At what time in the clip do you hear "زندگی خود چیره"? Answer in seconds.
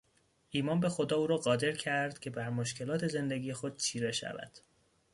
3.07-4.11